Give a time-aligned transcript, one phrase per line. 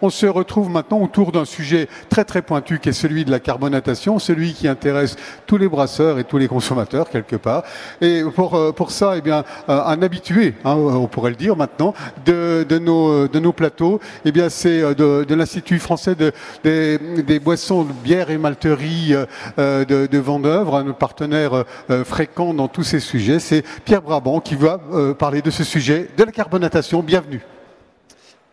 [0.00, 3.40] On se retrouve maintenant autour d'un sujet très très pointu qui est celui de la
[3.40, 7.64] carbonatation, celui qui intéresse tous les brasseurs et tous les consommateurs quelque part.
[8.00, 11.56] Et pour, euh, pour ça, eh bien, euh, un habitué, hein, on pourrait le dire
[11.56, 16.32] maintenant, de, de, nos, de nos plateaux, eh bien, c'est euh, de, l'Institut français de,
[16.62, 19.14] des, des boissons, de bière et malterie
[19.56, 21.64] de, de Vendœuvre, un partenaire
[22.04, 23.38] fréquent dans tous ces sujets.
[23.38, 24.80] C'est Pierre Brabant qui va
[25.18, 27.02] parler de ce sujet de la carbonatation.
[27.02, 27.57] Bienvenue.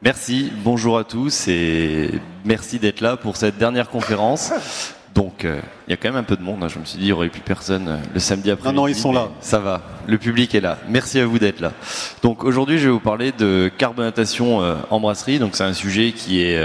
[0.01, 2.11] Merci, bonjour à tous et
[2.43, 4.51] merci d'être là pour cette dernière conférence.
[5.15, 6.61] Donc, euh, il y a quand même un peu de monde.
[6.61, 6.67] Hein.
[6.67, 8.69] Je me suis dit, il n'y aurait plus personne euh, le samedi après.
[8.69, 9.29] Non, non, ils sont là.
[9.39, 9.81] Ça va.
[10.05, 10.77] Le public est là.
[10.89, 11.71] Merci à vous d'être là.
[12.21, 15.39] Donc, aujourd'hui, je vais vous parler de carbonatation euh, en brasserie.
[15.39, 16.61] Donc, c'est un sujet qui est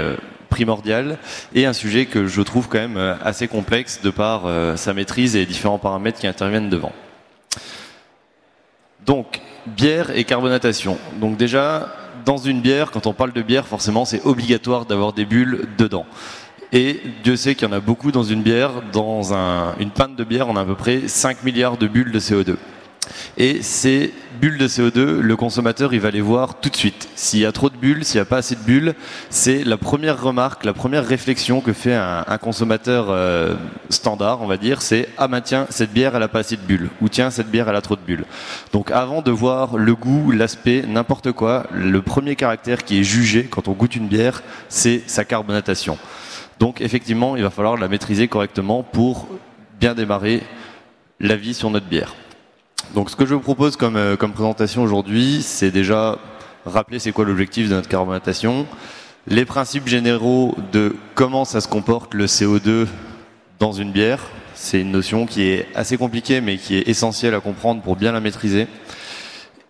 [0.49, 1.17] primordial
[1.55, 4.43] et un sujet que je trouve quand même assez complexe de par
[4.75, 6.91] sa maîtrise et les différents paramètres qui interviennent devant.
[9.05, 10.97] Donc, bière et carbonatation.
[11.21, 11.87] Donc, déjà,
[12.25, 16.05] dans une bière, quand on parle de bière, forcément, c'est obligatoire d'avoir des bulles dedans.
[16.73, 18.71] Et Dieu sait qu'il y en a beaucoup dans une bière.
[18.93, 19.33] Dans
[19.79, 22.55] une pinte de bière, on a à peu près 5 milliards de bulles de CO2.
[23.37, 27.09] Et ces bulles de CO2, le consommateur, il va les voir tout de suite.
[27.15, 28.95] S'il y a trop de bulles, s'il n'y a pas assez de bulles,
[29.29, 33.55] c'est la première remarque, la première réflexion que fait un, consommateur euh,
[33.89, 36.61] standard, on va dire, c'est ah ben tiens, cette bière, elle a pas assez de
[36.61, 38.25] bulles, ou tiens, cette bière, elle a trop de bulles.
[38.73, 43.43] Donc avant de voir le goût, l'aspect, n'importe quoi, le premier caractère qui est jugé
[43.43, 45.97] quand on goûte une bière, c'est sa carbonatation.
[46.59, 49.27] Donc effectivement, il va falloir la maîtriser correctement pour
[49.79, 50.43] bien démarrer
[51.19, 52.15] la vie sur notre bière.
[52.93, 56.17] Donc ce que je vous propose comme, euh, comme présentation aujourd'hui, c'est déjà
[56.65, 58.65] rappeler c'est quoi l'objectif de notre carbonatation,
[59.27, 62.87] les principes généraux de comment ça se comporte le CO2
[63.59, 64.19] dans une bière.
[64.55, 68.11] C'est une notion qui est assez compliquée mais qui est essentielle à comprendre pour bien
[68.11, 68.67] la maîtriser.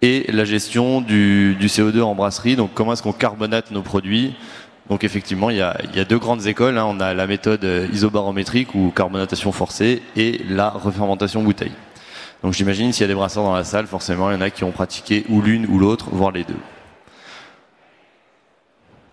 [0.01, 4.33] Et la gestion du, du CO2 en brasserie, donc comment est-ce qu'on carbonate nos produits.
[4.89, 6.79] Donc effectivement, il y a, il y a deux grandes écoles.
[6.79, 6.85] Hein.
[6.89, 11.71] On a la méthode isobarométrique ou carbonatation forcée et la refermentation bouteille.
[12.43, 14.49] Donc j'imagine s'il y a des brasseurs dans la salle, forcément, il y en a
[14.49, 16.57] qui ont pratiqué ou l'une ou l'autre, voire les deux.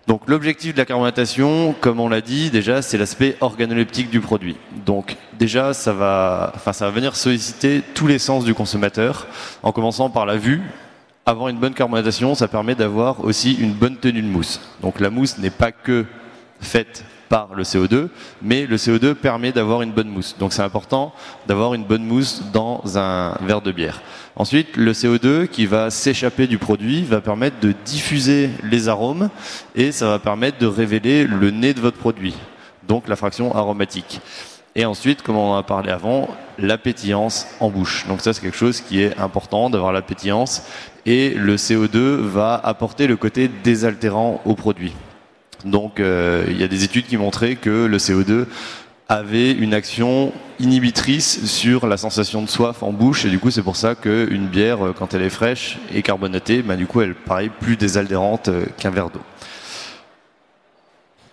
[0.06, 4.56] Donc l'objectif de la carbonatation, comme on l'a dit déjà, c'est l'aspect organoleptique du produit.
[4.86, 9.26] Donc déjà, ça va, enfin, ça va venir solliciter tous les sens du consommateur,
[9.62, 10.62] en commençant par la vue.
[11.26, 14.62] Avoir une bonne carbonatation, ça permet d'avoir aussi une bonne tenue de mousse.
[14.80, 16.06] Donc la mousse n'est pas que
[16.58, 18.08] faite par le CO2,
[18.42, 20.36] mais le CO2 permet d'avoir une bonne mousse.
[20.38, 21.12] Donc c'est important
[21.46, 24.00] d'avoir une bonne mousse dans un verre de bière.
[24.36, 29.30] Ensuite, le CO2 qui va s'échapper du produit va permettre de diffuser les arômes
[29.74, 32.34] et ça va permettre de révéler le nez de votre produit,
[32.86, 34.20] donc la fraction aromatique.
[34.76, 38.06] Et ensuite, comme on a parlé avant, la pétillance en bouche.
[38.06, 40.62] Donc ça, c'est quelque chose qui est important d'avoir la pétillance.
[41.04, 44.94] Et le CO2 va apporter le côté désaltérant au produit.
[45.68, 48.46] Donc euh, il y a des études qui montraient que le CO2
[49.08, 53.62] avait une action inhibitrice sur la sensation de soif en bouche et du coup c'est
[53.62, 57.14] pour ça qu'une bière euh, quand elle est fraîche et carbonatée, bah, du coup elle
[57.14, 59.22] paraît plus désaltérante euh, qu'un verre d'eau.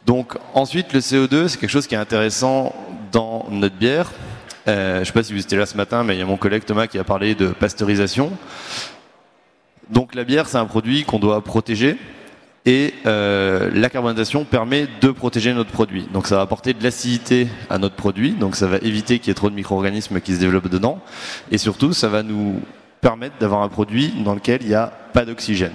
[0.06, 2.76] Donc ensuite le CO2 c'est quelque chose qui est intéressant
[3.12, 4.12] dans notre bière.
[4.68, 6.38] Je ne sais pas si vous étiez là ce matin, mais il y a mon
[6.38, 8.32] collègue Thomas qui a parlé de pasteurisation.
[9.92, 11.98] Donc la bière c'est un produit qu'on doit protéger
[12.66, 16.08] et euh, la carbonisation permet de protéger notre produit.
[16.12, 19.32] Donc ça va apporter de l'acidité à notre produit, donc ça va éviter qu'il y
[19.32, 21.00] ait trop de micro-organismes qui se développent dedans,
[21.52, 22.60] et surtout ça va nous
[23.02, 25.74] permettre d'avoir un produit dans lequel il n'y a pas d'oxygène.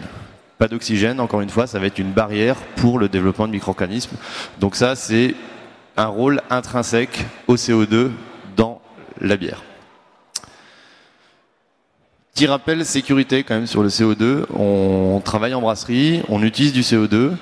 [0.59, 4.17] Pas d'oxygène, encore une fois, ça va être une barrière pour le développement de micro-organismes.
[4.59, 5.34] Donc ça, c'est
[5.97, 8.11] un rôle intrinsèque au CO2
[8.57, 8.81] dans
[9.21, 9.62] la bière.
[12.35, 14.45] Petit rappel sécurité quand même sur le CO2.
[14.57, 17.33] On travaille en brasserie, on utilise du CO2.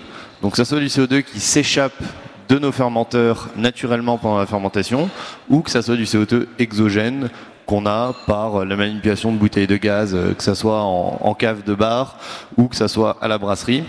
[0.43, 2.03] Donc que ce soit du CO2 qui s'échappe
[2.49, 5.10] de nos fermenteurs naturellement pendant la fermentation,
[5.50, 7.28] ou que ça soit du CO2 exogène
[7.66, 11.65] qu'on a par la manipulation de bouteilles de gaz, euh, que ce soit en, cave
[11.65, 12.16] de bar
[12.56, 13.84] ou que ça soit à la brasserie.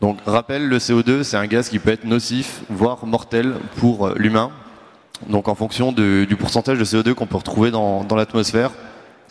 [0.00, 4.14] Donc rappel, le CO2 c'est un gaz qui peut être nocif, voire mortel pour euh,
[4.16, 4.50] l'humain.
[5.28, 8.70] Donc en fonction du pourcentage de CO2 qu'on peut retrouver dans l'atmosphère,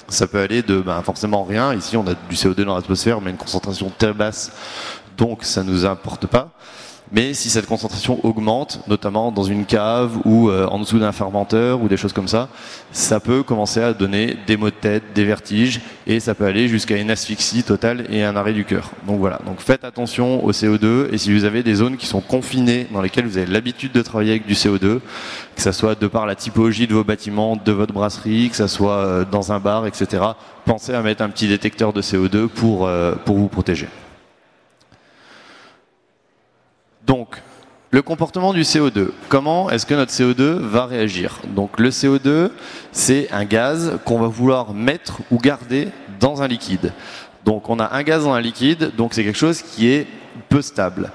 [0.09, 1.73] ça peut aller de ben, forcément rien.
[1.73, 4.51] Ici, on a du CO2 dans l'atmosphère, mais une concentration très basse,
[5.17, 6.49] donc ça ne nous importe pas.
[7.11, 11.81] Mais si cette concentration augmente, notamment dans une cave ou euh, en dessous d'un fermenteur
[11.81, 12.49] ou des choses comme ça,
[12.91, 16.67] ça peut commencer à donner des maux de tête, des vertiges et ça peut aller
[16.67, 18.91] jusqu'à une asphyxie totale et un arrêt du cœur.
[19.07, 22.21] Donc voilà, donc faites attention au CO2 et si vous avez des zones qui sont
[22.21, 24.99] confinées dans lesquelles vous avez l'habitude de travailler avec du CO2,
[25.55, 28.67] que ça soit de par la typologie de vos bâtiments, de votre brasserie, que ça
[28.67, 30.23] soit euh, dans un bar, etc.,
[30.65, 33.87] pensez à mettre un petit détecteur de CO2 pour, euh, pour vous protéger.
[37.07, 37.41] Donc,
[37.89, 39.11] le comportement du CO2.
[39.29, 41.39] Comment est-ce que notre CO2 va réagir?
[41.55, 42.51] Donc le CO2,
[42.91, 45.87] c'est un gaz qu'on va vouloir mettre ou garder
[46.19, 46.91] dans un liquide.
[47.45, 50.05] Donc on a un gaz dans un liquide, donc c'est quelque chose qui est
[50.49, 51.11] peu stable.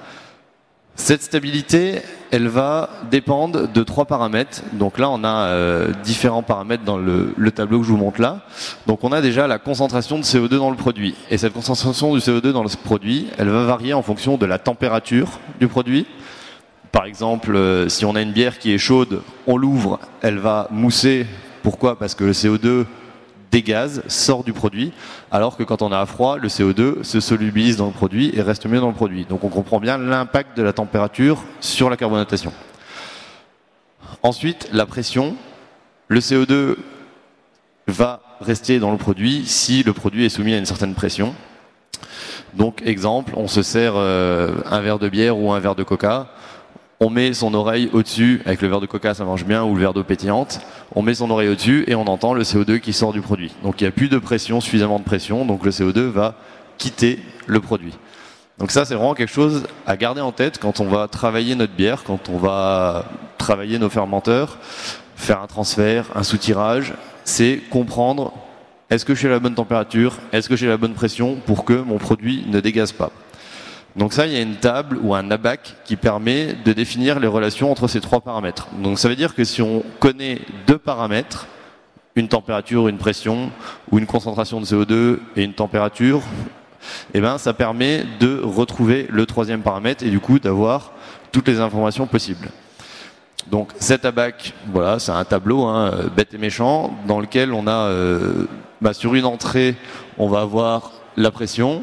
[0.95, 4.63] Cette stabilité, elle va dépendre de trois paramètres.
[4.75, 8.41] Donc là, on a euh, différents paramètres dans le, tableau que je vous montre là.
[8.87, 11.15] Donc on a déjà la concentration de CO2 dans le produit.
[11.31, 14.59] Et cette concentration du CO2 dans le produit, elle va varier en fonction de la
[14.59, 16.07] température du produit.
[16.93, 20.69] Par exemple, euh, si on a une bière qui est chaude, on l'ouvre, elle va
[20.71, 21.27] mousser.
[21.63, 21.99] Pourquoi?
[21.99, 22.85] Parce que le CO2
[23.53, 24.93] des gaz sort du produit,
[25.31, 28.41] alors que quand on a à froid, le CO2 se solubilise dans le produit et
[28.41, 29.27] reste mieux dans le produit.
[29.27, 32.53] Donc on comprend bien l'impact de la température sur la carbonatation.
[34.23, 35.37] Ensuite, la pression.
[36.09, 36.77] Le CO2
[37.87, 41.35] va rester dans le produit si le produit est soumis à une certaine pression.
[42.55, 46.29] Donc exemple, on se sert euh, un verre de bière ou un verre de coca
[47.03, 49.81] on met son oreille au-dessus, avec le verre de coca ça marche bien, ou le
[49.81, 50.61] verre d'eau pétillante,
[50.95, 53.53] on met son oreille au-dessus et on entend le CO2 qui sort du produit.
[53.65, 56.37] Donc il n'y a plus de pression, suffisamment de pression, donc le CO2 va
[56.79, 57.19] quitter
[57.49, 57.93] le produit.
[58.59, 61.73] Donc ça c'est vraiment quelque chose à garder en tête quand on va travailler notre
[61.73, 63.07] bière, quand on va
[63.37, 64.59] travailler nos fermenteurs,
[65.17, 66.95] faire un transfert, un soutirage,
[67.25, 68.33] c'est comprendre
[68.91, 71.99] est-ce que j'ai la bonne température, est-ce que j'ai la bonne pression pour que mon
[71.99, 73.11] produit ne dégaze pas.
[73.97, 77.27] Donc ça, il y a une table ou un ABAC qui permet de définir les
[77.27, 78.69] relations entre ces trois paramètres.
[78.79, 81.47] Donc ça veut dire que si on connaît deux paramètres,
[82.17, 83.51] une température, une pression,
[83.91, 86.23] ou une concentration de CO2 et une température,
[87.15, 90.93] eh ben, ça permet de retrouver le troisième paramètre et du coup d'avoir
[91.31, 92.49] toutes les informations possibles.
[93.51, 97.89] Donc cet ABAC, voilà, c'est un tableau hein, bête et méchant dans lequel on a
[97.89, 98.47] euh,
[98.81, 99.77] bah, sur une entrée,
[100.19, 101.83] on va avoir la pression,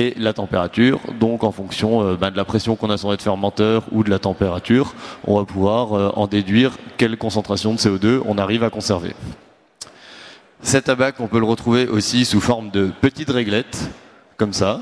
[0.00, 0.98] et la température.
[1.20, 4.10] Donc en fonction euh, ben, de la pression qu'on a sur notre fermenteur ou de
[4.10, 4.94] la température,
[5.26, 9.14] on va pouvoir euh, en déduire quelle concentration de CO2 on arrive à conserver.
[10.62, 13.90] Cet abac, on peut le retrouver aussi sous forme de petites réglettes,
[14.38, 14.80] comme ça,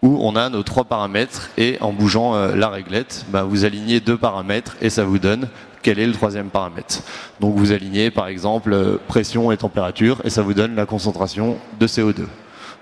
[0.00, 4.00] où on a nos trois paramètres et en bougeant euh, la réglette, ben, vous alignez
[4.00, 5.48] deux paramètres et ça vous donne
[5.82, 7.02] quel est le troisième paramètre.
[7.40, 11.86] Donc vous alignez par exemple pression et température et ça vous donne la concentration de
[11.86, 12.24] CO2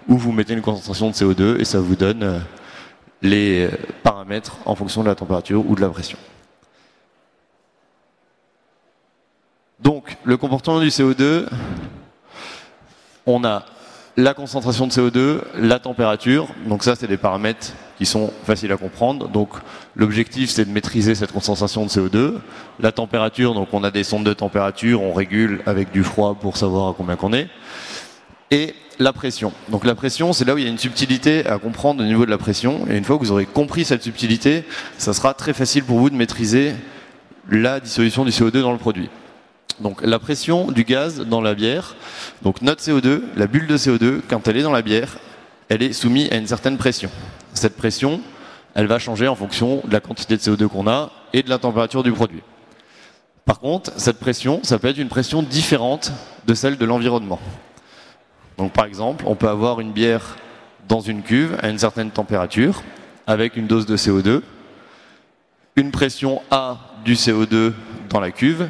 [0.09, 2.39] ou vous mettez une concentration de CO2 et ça vous donne euh,
[3.23, 3.69] les
[4.03, 6.19] paramètres en fonction de la température ou de la pression.
[9.81, 11.47] Donc, le comportement du CO2,
[13.27, 13.65] on a
[14.17, 18.79] la concentration de CO2, la température, donc ça c'est des paramètres qui sont faciles à
[18.79, 19.29] comprendre.
[19.29, 19.51] Donc
[19.95, 22.35] l'objectif c'est de maîtriser cette concentration de CO2.
[22.81, 26.57] La température, donc on a des sondes de température, on régule avec du froid pour
[26.57, 27.49] savoir à combien qu'on est.
[28.51, 29.53] Et la pression.
[29.69, 32.25] Donc la pression, c'est là où il y a une subtilité à comprendre au niveau
[32.25, 32.87] de la pression.
[32.91, 34.65] Et une fois que vous aurez compris cette subtilité,
[34.99, 36.75] ça sera très facile pour vous de maîtriser
[37.51, 39.09] la dissolution du CO2 dans le produit.
[39.81, 41.97] Donc la pression du gaz dans la bière,
[42.43, 45.19] donc notre CO2, la bulle de CO2, quand elle est dans la bière,
[45.69, 47.11] elle est soumise à une certaine pression.
[47.53, 48.21] Cette pression,
[48.75, 51.59] elle va changer en fonction de la quantité de CO2 qu'on a et de la
[51.59, 52.43] température du produit.
[53.45, 56.11] Par contre, cette pression, ça peut être une pression différente
[56.47, 57.39] de celle de l'environnement.
[58.59, 60.37] Donc par exemple, on peut avoir une bière
[60.89, 62.83] dans une cuve à une certaine température
[63.27, 64.43] avec une dose de CO2,
[65.77, 67.73] une pression A du CO2
[68.09, 68.69] dans la cuve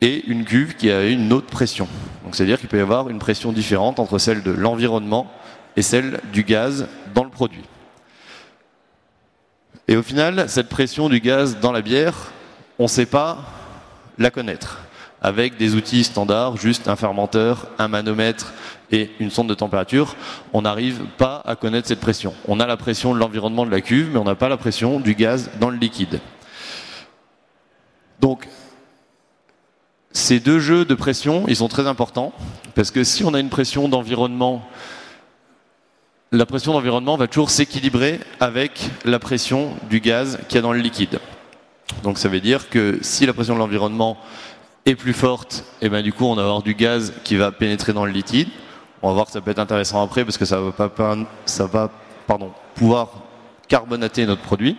[0.00, 1.88] et une cuve qui a une autre pression.
[2.24, 5.30] Donc c'est-à-dire qu'il peut y avoir une pression différente entre celle de l'environnement
[5.76, 7.64] et celle du gaz dans le produit.
[9.88, 12.14] Et au final, cette pression du gaz dans la bière,
[12.78, 13.38] on ne sait pas
[14.18, 14.78] la connaître.
[15.20, 18.52] Avec des outils standards, juste un fermenteur, un manomètre
[18.92, 20.16] et une sonde de température,
[20.52, 22.34] on n'arrive pas à connaître cette pression.
[22.48, 25.00] On a la pression de l'environnement de la cuve, mais on n'a pas la pression
[25.00, 26.20] du gaz dans le liquide.
[28.20, 28.48] Donc,
[30.12, 32.32] ces deux jeux de pression, ils sont très importants,
[32.74, 34.62] parce que si on a une pression d'environnement,
[36.32, 40.72] la pression d'environnement va toujours s'équilibrer avec la pression du gaz qu'il y a dans
[40.72, 41.20] le liquide.
[42.02, 44.16] Donc ça veut dire que si la pression de l'environnement
[44.86, 47.52] est plus forte, et eh ben du coup on va avoir du gaz qui va
[47.52, 48.48] pénétrer dans le liquide.
[49.02, 51.90] On va voir que ça peut être intéressant après parce que ça va,
[52.74, 53.08] pouvoir
[53.68, 54.76] carbonater notre produit.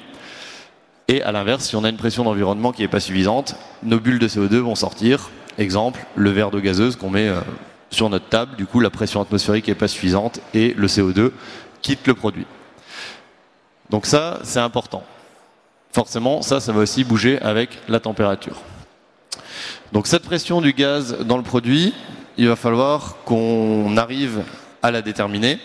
[1.07, 4.19] Et à l'inverse, si on a une pression d'environnement qui n'est pas suffisante, nos bulles
[4.19, 5.29] de CO2 vont sortir.
[5.57, 7.41] Exemple, le verre d'eau gazeuse qu'on met euh,
[7.89, 11.31] sur notre table, du coup la pression atmosphérique n'est pas suffisante et le CO2
[11.81, 12.45] quitte le produit.
[13.89, 15.03] Donc ça, c'est important.
[15.91, 18.61] Forcément, ça, ça va aussi bouger avec la température.
[19.91, 21.93] Donc cette pression du gaz dans le produit,
[22.37, 24.43] il va falloir qu'on arrive
[24.81, 25.59] à la déterminer.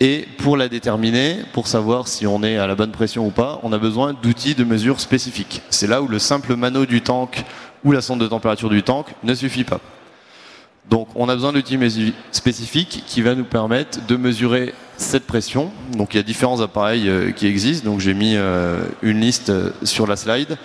[0.00, 3.60] Et pour la déterminer, pour savoir si on est à la bonne pression ou pas,
[3.62, 5.62] on a besoin d'outils de mesure spécifiques.
[5.70, 7.44] C'est là où le simple mano du tank
[7.84, 9.80] ou la sonde de température du tank ne suffit pas.
[10.90, 11.78] Donc on a besoin d'outils
[12.32, 15.70] spécifiques qui va nous permettre de mesurer cette pression.
[15.96, 17.88] Donc il y a différents appareils euh, qui existent.
[17.88, 20.58] Donc j'ai mis euh, une liste euh, sur la slide.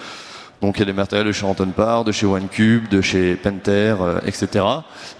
[0.62, 3.36] Donc il y a des matériels de chez Anton Par, de chez OneCube, de chez
[3.36, 3.96] Penter,
[4.26, 4.66] etc.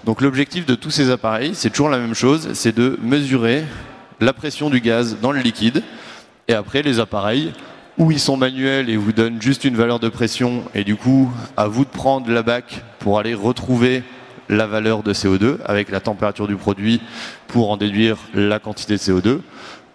[0.04, 3.64] Donc l'objectif de tous ces appareils, c'est toujours la même chose, c'est de mesurer
[4.20, 5.82] la pression du gaz dans le liquide.
[6.48, 7.52] Et après les appareils,
[7.98, 11.30] où ils sont manuels et vous donnent juste une valeur de pression, et du coup
[11.56, 14.02] à vous de prendre la bac pour aller retrouver
[14.48, 17.00] la valeur de CO2 avec la température du produit
[17.48, 19.40] pour en déduire la quantité de CO2.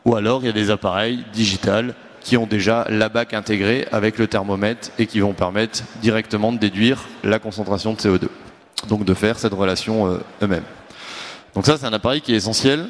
[0.05, 4.17] Ou alors il y a des appareils digitales qui ont déjà la bac intégrée avec
[4.17, 8.27] le thermomètre et qui vont permettre directement de déduire la concentration de CO2.
[8.87, 10.63] Donc de faire cette relation euh, eux-mêmes.
[11.53, 12.87] Donc ça c'est un appareil qui est essentiel.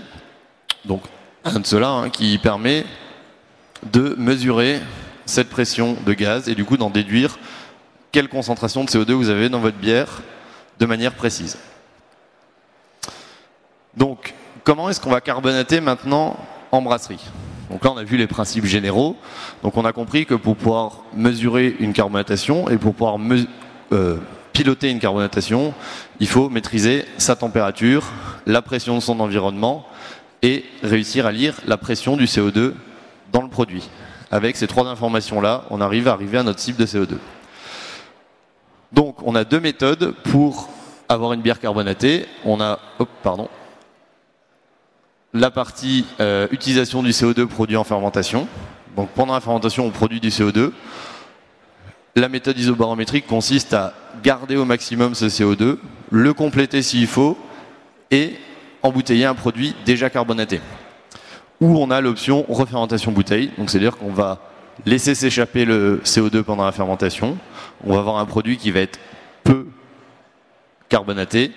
[0.86, 1.04] Donc
[1.44, 2.86] un de ceux-là hein, qui permet
[3.92, 4.80] de mesurer
[5.26, 7.38] cette pression de gaz et du coup d'en déduire
[8.12, 10.22] quelle concentration de CO2 vous avez dans votre bière
[10.80, 11.58] de manière précise.
[13.96, 16.38] Donc, comment est-ce qu'on va carbonater maintenant
[16.72, 17.24] en brasserie?
[17.70, 19.16] Donc là, on a vu les principes généraux.
[19.64, 23.18] Donc on a compris que pour pouvoir mesurer une carbonatation et pour pouvoir
[23.92, 24.18] euh,
[24.52, 25.74] piloter une carbonatation,
[26.20, 28.12] il faut maîtriser sa température,
[28.46, 29.86] la pression de son environnement
[30.42, 32.74] et réussir à lire la pression du CO2
[33.32, 33.90] dans le produit.
[34.30, 37.18] Avec ces trois informations-là, on arrive à arriver à notre cible de CO2.
[38.92, 40.70] Donc, on a deux méthodes pour
[41.10, 42.26] avoir une bière carbonatée.
[42.46, 42.80] On a,
[43.24, 43.50] pardon,
[45.34, 48.48] la partie euh, utilisation du CO2 produit en fermentation.
[48.96, 50.72] Donc, pendant la fermentation, on produit du CO2.
[52.16, 55.78] La méthode isobarométrique consiste à garder au maximum ce CO2,
[56.12, 57.38] le compléter s'il faut,
[58.12, 58.36] et
[58.84, 60.62] embouteiller un produit déjà carbonaté.
[61.60, 64.40] Ou on a l'option refermentation bouteille, donc c'est-à-dire qu'on va
[64.86, 67.38] laisser s'échapper le CO2 pendant la fermentation,
[67.84, 69.00] on va avoir un produit qui va être
[69.44, 69.66] peu
[70.90, 71.52] carbonaté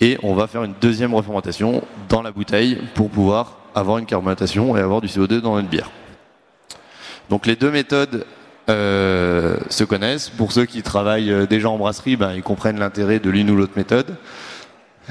[0.00, 4.76] et on va faire une deuxième refermentation dans la bouteille pour pouvoir avoir une carbonatation
[4.76, 5.90] et avoir du CO2 dans une bière.
[7.28, 8.26] Donc les deux méthodes
[8.68, 10.28] euh, se connaissent.
[10.30, 13.56] Pour ceux qui travaillent euh, déjà en brasserie, ben, ils comprennent l'intérêt de l'une ou
[13.56, 14.16] l'autre méthode.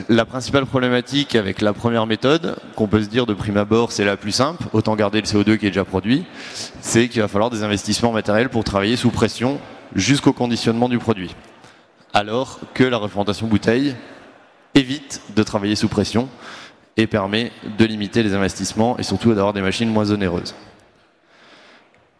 [0.08, 4.06] La principale problématique avec la première méthode, qu'on peut se dire de prime abord c'est
[4.06, 6.26] la plus simple, autant garder le CO2 qui est déjà produit,
[6.80, 9.60] c'est qu'il va falloir des investissements matériels pour travailler sous pression
[9.96, 11.36] jusqu'au conditionnement du produit.
[12.14, 13.96] Alors que la refermentation bouteille
[14.76, 16.30] évite de travailler sous pression
[16.98, 20.54] et permet de limiter les investissements et surtout d'avoir des machines moins onéreuses.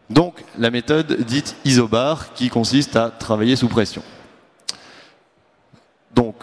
[0.08, 4.02] Donc la méthode dite isobar qui consiste à travailler sous pression.
[6.14, 6.34] Donc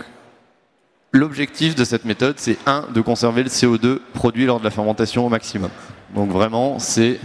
[1.11, 5.25] l'objectif de cette méthode c'est un de conserver le CO2 produit lors de la fermentation
[5.25, 5.71] au maximum.
[6.15, 7.19] Donc vraiment c'est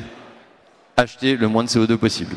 [0.96, 2.36] acheter le moins de CO2 possible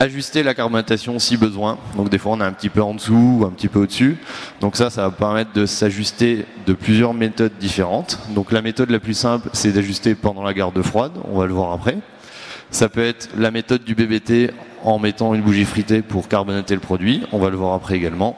[0.00, 1.78] ajuster la carbonatation si besoin.
[1.96, 4.16] Donc des fois on est un petit peu en dessous ou un petit peu au-dessus.
[4.60, 8.18] Donc ça, ça va permettre de s'ajuster de plusieurs méthodes différentes.
[8.30, 11.12] Donc la méthode la plus simple, c'est d'ajuster pendant la garde froide.
[11.30, 11.98] On va le voir après.
[12.70, 14.52] Ça peut être la méthode du BBT
[14.84, 17.22] en mettant une bougie fritée pour carbonater le produit.
[17.32, 18.36] On va le voir après également.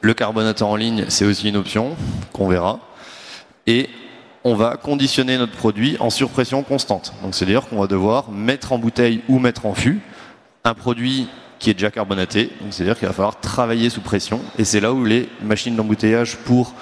[0.00, 1.96] Le carbonateur en ligne, c'est aussi une option
[2.32, 2.80] qu'on verra.
[3.66, 3.88] Et
[4.42, 7.14] on va conditionner notre produit en surpression constante.
[7.22, 10.02] Donc c'est-à-dire qu'on va devoir mettre en bouteille ou mettre en fût
[10.66, 11.28] un produit
[11.58, 15.04] qui est déjà carbonaté, c'est-à-dire qu'il va falloir travailler sous pression, et c'est là où
[15.04, 16.72] les machines d'embouteillage pour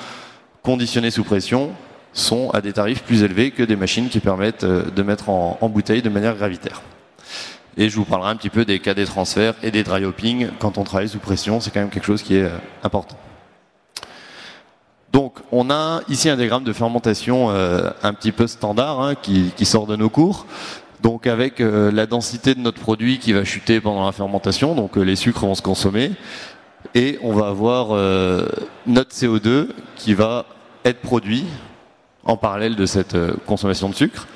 [0.62, 1.72] conditionner sous pression
[2.12, 5.68] sont à des tarifs plus élevés que des machines qui permettent euh, de mettre en,
[5.68, 6.80] bouteille de manière gravitaire.
[7.76, 10.50] Et je vous parlerai un petit peu des cas des transferts et des dry hopping.
[10.60, 13.16] Quand on travaille sous pression, c'est quand même quelque chose qui est euh, important.
[15.12, 19.66] Donc, on a ici un diagramme de fermentation euh, un petit peu standard hein, qui,
[19.66, 20.46] sort de nos cours.
[21.02, 24.96] Donc avec euh, la densité de notre produit qui va chuter pendant la fermentation, donc
[24.96, 26.12] euh, les sucres vont se consommer,
[26.94, 28.46] et on va avoir euh,
[28.86, 30.46] notre CO2 qui va
[30.84, 31.44] être produit
[32.22, 33.16] en parallèle de cette
[33.46, 34.28] consommation de sucre.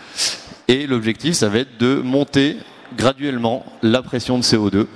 [0.67, 2.57] Et l'objectif, ça va être de monter
[2.97, 4.87] graduellement la pression de CO2,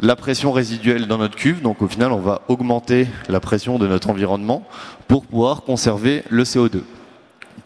[0.00, 1.62] la pression résiduelle dans notre cuve.
[1.62, 4.62] Donc au final, on va augmenter la pression de notre environnement
[5.06, 6.82] pour pouvoir conserver le CO2.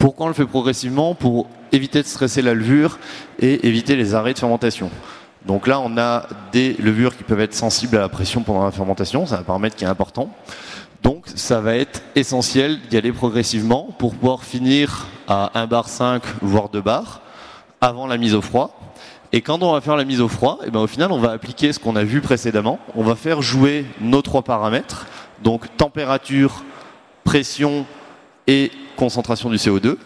[0.03, 2.99] Pourquoi on le fait progressivement Pour éviter de stresser la levure
[3.39, 4.91] et éviter les arrêts de fermentation.
[5.47, 8.73] Donc là, on a des levures qui peuvent être sensibles à la pression pendant la
[8.73, 10.29] fermentation, c'est un paramètre qui est important.
[11.05, 16.21] Donc ça va être essentiel d'y aller progressivement pour pouvoir finir à 1 bar 5
[16.41, 17.21] voire 2 bars
[17.81, 18.77] avant la mise au froid.
[19.31, 21.31] Et quand on va faire la mise au froid, eh ben au final on va
[21.31, 22.81] appliquer ce qu'on a vu précédemment.
[22.97, 25.07] On va faire jouer nos trois paramètres,
[25.45, 26.65] donc température,
[27.23, 27.87] pression
[28.49, 29.97] et concentration du CO2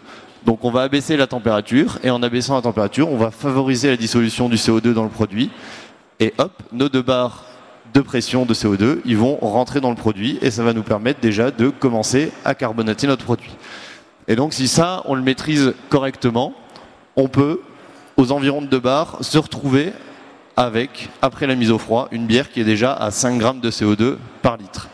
[0.46, 3.98] Donc on va abaisser la température et en abaissant la température, on va favoriser la
[3.98, 5.50] dissolution du CO2 dans le produit.
[6.18, 7.44] Et hop, nos deux barres
[7.92, 11.20] de pression de CO2, ils vont rentrer dans le produit et ça va nous permettre
[11.20, 13.54] déjà de commencer à carbonater notre produit.
[14.28, 16.54] Et donc si ça, on le maîtrise correctement,
[17.16, 17.60] on peut,
[18.16, 19.92] aux environs de 2 bars, se retrouver
[20.56, 23.70] avec, après la mise au froid, une bière qui est déjà à 5 grammes de
[23.70, 24.88] CO2 par litre.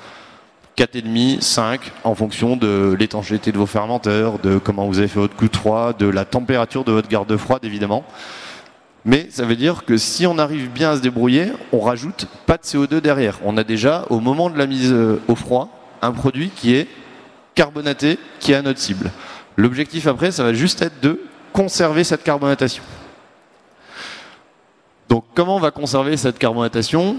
[0.76, 5.36] 4,5, 5, en fonction de l'étanchéité de vos fermenteurs, de comment vous avez fait votre
[5.36, 8.04] coup de froid, de la température de votre garde froide évidemment.
[9.04, 12.56] Mais ça veut dire que si on arrive bien à se débrouiller, on rajoute pas
[12.56, 13.38] de CO2 derrière.
[13.44, 15.68] On a déjà, au moment de la mise euh, au froid,
[16.00, 16.86] un produit qui est
[17.54, 19.10] carbonaté, qui est à notre cible.
[19.56, 21.20] L'objectif après, ça va juste être de
[21.52, 22.82] conserver cette carbonatation.
[25.08, 27.16] Donc comment on va conserver cette carbonatation?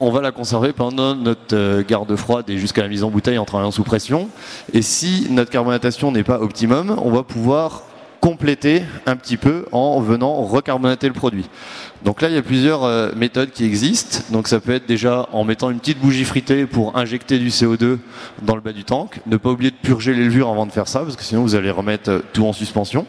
[0.00, 3.36] On va la conserver pendant notre euh, garde froide et jusqu'à la mise en bouteille
[3.36, 4.30] en travaillant sous pression.
[4.72, 7.82] Et si notre carbonatation n'est pas optimum, on va pouvoir
[8.20, 11.48] compléter un petit peu en venant recarbonater le produit.
[12.02, 14.20] Donc là, il y a plusieurs euh, méthodes qui existent.
[14.30, 17.98] Donc ça peut être déjà en mettant une petite bougie fritée pour injecter du CO2
[18.42, 19.20] dans le bas du tank.
[19.26, 21.54] Ne pas oublier de purger les levures avant de faire ça, parce que sinon vous
[21.54, 23.06] allez remettre euh, tout en suspension.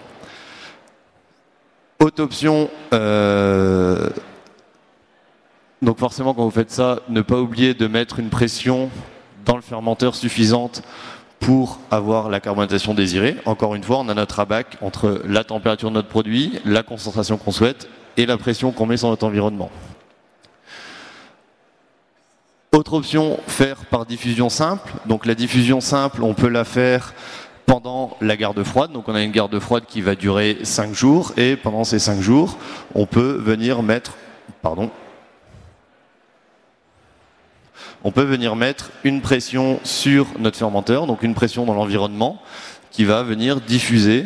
[1.99, 2.67] Autre option,
[5.81, 8.89] donc forcément quand vous faites ça, ne pas oublier de mettre une pression
[9.45, 10.83] dans le fermenteur suffisante
[11.39, 13.35] pour avoir la carbonatation désirée.
[13.45, 17.37] Encore une fois, on a notre abac entre la température de notre produit, la concentration
[17.37, 19.71] qu'on souhaite et la pression qu'on met sur notre environnement.
[22.73, 24.93] Autre option, faire par diffusion simple.
[25.07, 27.13] Donc la diffusion simple, on peut la faire
[27.65, 28.91] pendant la garde froide.
[28.91, 32.21] Donc on a une garde froide qui va durer 5 jours et pendant ces 5
[32.21, 32.57] jours,
[32.93, 34.13] on peut venir mettre
[34.61, 34.91] pardon,
[38.03, 42.41] on peut venir mettre une pression sur notre fermenteur, donc une pression dans l'environnement,
[42.91, 44.25] qui va venir diffuser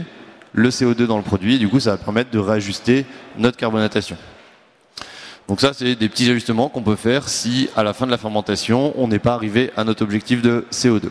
[0.53, 1.55] le CO2 dans le produit.
[1.55, 3.05] Et du coup, ça va permettre de réajuster
[3.37, 4.17] notre carbonatation.
[5.47, 8.17] Donc ça, c'est des petits ajustements qu'on peut faire si, à la fin de la
[8.17, 11.09] fermentation, on n'est pas arrivé à notre objectif de CO2.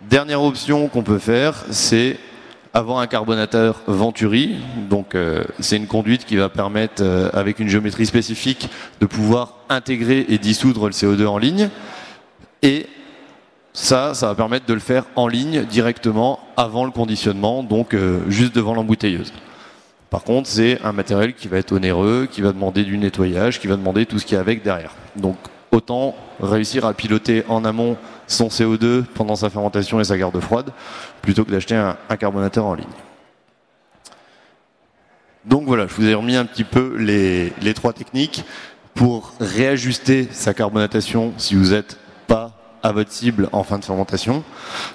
[0.00, 2.16] Dernière option qu'on peut faire, c'est
[2.74, 4.56] avoir un carbonateur Venturi.
[4.88, 8.68] Donc euh, c'est une conduite qui va permettre, euh, avec une géométrie spécifique,
[9.00, 11.68] de pouvoir intégrer et dissoudre le CO2 en ligne.
[12.62, 12.86] Et
[13.72, 18.20] ça, ça va permettre de le faire en ligne directement avant le conditionnement, donc euh,
[18.28, 19.32] juste devant l'embouteilleuse.
[20.10, 23.68] Par contre, c'est un matériel qui va être onéreux, qui va demander du nettoyage, qui
[23.68, 24.92] va demander tout ce qui est avec derrière.
[25.14, 25.36] Donc
[25.70, 27.96] autant réussir à piloter en amont
[28.30, 30.70] son CO2 pendant sa fermentation et sa garde froide,
[31.20, 32.86] plutôt que d'acheter un, carbonateur en ligne.
[35.44, 38.44] Donc voilà, je vous ai remis un petit peu les, trois techniques
[38.94, 44.44] pour réajuster sa carbonatation si vous n'êtes pas à votre cible en fin de fermentation.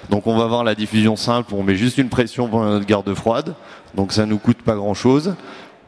[0.08, 3.12] Donc on va voir la diffusion simple, on met juste une pression pendant notre garde
[3.14, 3.54] froide,
[3.94, 5.34] donc ça nous coûte pas grand chose.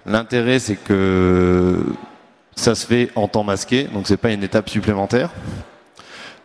[0.05, 1.83] L'intérêt c'est que
[2.55, 5.31] ça se fait en temps masqué, donc c'est pas une étape supplémentaire.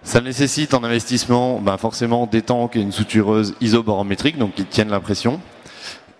[0.04, 4.90] Ça nécessite en investissement ben forcément des tanks et une soutireuse isoborométrique, donc qui tiennent
[4.90, 5.40] la pression.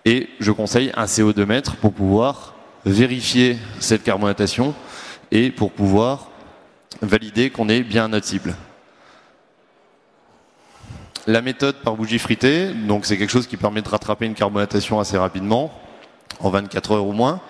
[0.06, 2.54] Et je conseille un CO2 mètre pour pouvoir
[2.86, 4.74] vérifier cette carbonatation
[5.30, 6.28] et pour pouvoir
[7.02, 8.54] valider qu'on est bien à notre cible.
[11.26, 14.98] La méthode par bougie fritée, donc c'est quelque chose qui permet de rattraper une carbonatation
[15.00, 15.72] assez rapidement,
[16.40, 17.40] en 24 heures ou moins.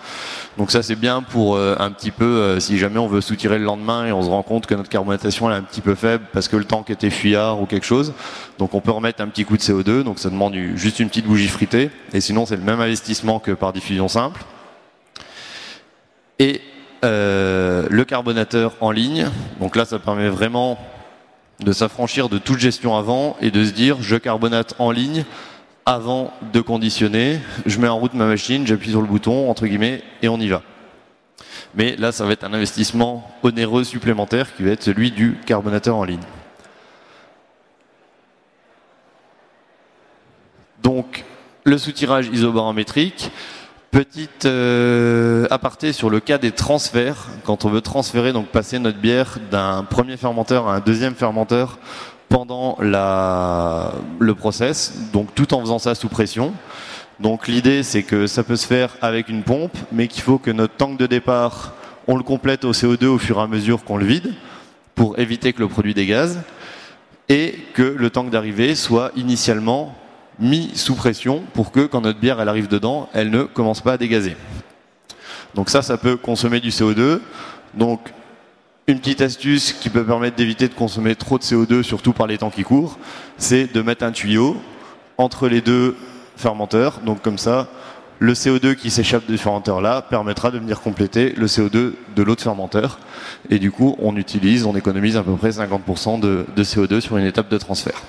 [0.57, 3.59] Donc ça c'est bien pour euh, un petit peu euh, si jamais on veut soutirer
[3.59, 6.25] le lendemain et on se rend compte que notre carbonatation est un petit peu faible
[6.33, 8.13] parce que le tank était fuyard ou quelque chose.
[8.59, 11.27] Donc on peut remettre un petit coup de CO2, donc ça demande juste une petite
[11.27, 11.91] bougie fritée.
[12.13, 14.45] Et sinon c'est le même investissement que par diffusion simple.
[16.39, 16.61] Et
[17.05, 19.29] euh, le carbonateur en ligne,
[19.61, 20.79] donc là ça permet vraiment
[21.61, 25.25] de s'affranchir de toute gestion avant et de se dire je carbonate en ligne
[25.87, 30.03] avant de conditionner, je mets en route ma machine, j'appuie sur le bouton, entre guillemets,
[30.23, 30.63] et on y va.
[31.75, 35.97] Mais là, ça va être un investissement onéreux supplémentaire qui va être celui du carbonateur
[35.97, 36.21] en ligne.
[40.83, 41.25] Donc,
[41.65, 43.31] le soutirage isoborométrique.
[43.91, 47.29] Petite euh, aparté sur le cas des transferts.
[47.45, 51.79] Quand on veut transférer, donc passer notre bière d'un premier fermenteur à un deuxième fermenteur
[52.35, 56.53] pendant le process, donc tout en faisant ça sous pression.
[57.21, 60.51] Donc l'idée c'est que ça peut se faire avec une pompe, mais qu'il faut que
[60.51, 61.75] notre tank de départ,
[62.09, 64.35] on le complète au CO2 au fur et à mesure qu'on le vide,
[64.97, 66.41] pour éviter que le produit dégaze,
[67.29, 69.95] et que le tank d'arrivée soit initialement
[70.41, 73.93] mis sous pression pour que quand notre bière elle arrive dedans, elle ne commence pas
[73.93, 74.37] à dégazer.
[75.55, 77.21] Donc ça, ça peut consommer du CO2.
[77.75, 78.01] Donc
[78.87, 82.39] une petite astuce qui peut permettre d'éviter de consommer trop de CO2, surtout par les
[82.39, 82.99] temps qui courent,
[83.39, 84.57] c'est de mettre un tuyau
[85.17, 85.97] entre les deux
[86.37, 87.01] fermenteurs.
[87.01, 87.69] Donc comme ça,
[88.19, 92.43] le CO2 qui s'échappe du fermenteur là permettra de venir compléter le CO2 de l'autre
[92.43, 92.99] fermenteur.
[93.49, 97.17] Et du coup, on utilise, on économise à peu près 50% de, de CO2 sur
[97.17, 98.03] une étape de transfert.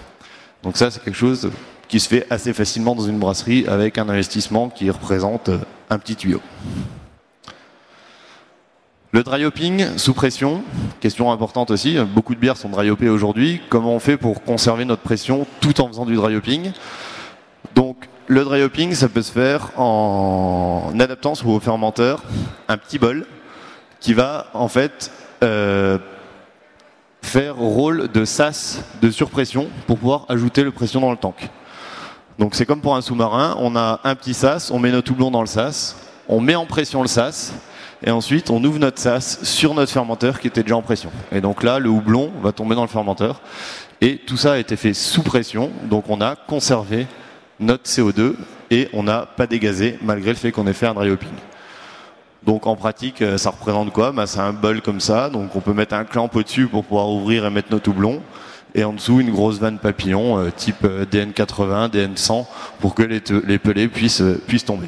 [0.63, 1.51] Donc ça, c'est quelque chose
[1.87, 5.49] qui se fait assez facilement dans une brasserie avec un investissement qui représente
[5.89, 6.41] un petit tuyau.
[9.15, 10.61] Le dry hopping sous pression,
[10.99, 13.61] question importante aussi, beaucoup de bières sont dry hoppées aujourd'hui.
[13.69, 16.73] Comment on fait pour conserver notre pression tout en faisant du dry hopping?
[17.75, 22.23] Donc le dry hopping, ça peut se faire en adaptant sur vos fermenteurs
[22.67, 23.25] un petit bol
[24.01, 25.09] qui va en fait
[25.45, 25.97] euh,
[27.21, 31.49] faire rôle de sas de surpression pour pouvoir ajouter le pression dans le tank.
[32.37, 35.31] Donc c'est comme pour un sous-marin, on a un petit sas, on met notre houblon
[35.31, 35.95] dans le sas,
[36.27, 37.53] on met en pression le sas,
[38.05, 41.11] et ensuite on ouvre notre sas sur notre fermenteur qui était déjà en pression.
[41.31, 43.41] Et donc là, le houblon va tomber dans le fermenteur.
[43.99, 47.07] Et tout ça a été fait sous pression, donc on a conservé
[47.59, 48.35] notre CO2
[48.69, 51.29] et on n'a pas dégazé malgré le fait qu'on ait fait un dry hopping.
[52.45, 54.11] Donc en pratique, euh, ça représente quoi?
[54.11, 57.09] Bah, C'est un bol comme ça, donc on peut mettre un clamp au-dessus pour pouvoir
[57.09, 58.21] ouvrir et mettre notre houblon.
[58.75, 62.45] Et en dessous, une grosse vanne papillon euh, type euh, DN80, DN100
[62.79, 64.21] pour que les, pelés puissent
[64.65, 64.87] tomber.